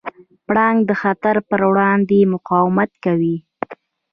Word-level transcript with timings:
پړانګ 0.47 0.79
د 0.89 0.91
خطر 1.01 1.35
پر 1.49 1.61
وړاندې 1.69 2.29
مقاومت 2.33 2.91
کوي. 3.03 3.37